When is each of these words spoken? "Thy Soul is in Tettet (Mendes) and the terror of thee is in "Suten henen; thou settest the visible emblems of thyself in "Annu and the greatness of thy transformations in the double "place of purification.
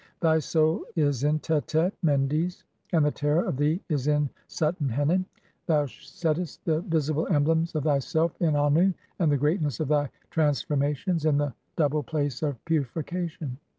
"Thy 0.19 0.39
Soul 0.39 0.83
is 0.95 1.23
in 1.23 1.37
Tettet 1.41 1.91
(Mendes) 2.01 2.63
and 2.91 3.05
the 3.05 3.11
terror 3.11 3.45
of 3.45 3.55
thee 3.57 3.79
is 3.87 4.07
in 4.07 4.31
"Suten 4.49 4.89
henen; 4.89 5.25
thou 5.67 5.85
settest 5.85 6.65
the 6.65 6.81
visible 6.81 7.27
emblems 7.27 7.75
of 7.75 7.83
thyself 7.83 8.31
in 8.41 8.55
"Annu 8.55 8.95
and 9.19 9.31
the 9.31 9.37
greatness 9.37 9.79
of 9.79 9.89
thy 9.89 10.09
transformations 10.31 11.25
in 11.25 11.37
the 11.37 11.53
double 11.75 12.01
"place 12.01 12.41
of 12.41 12.57
purification. 12.65 13.59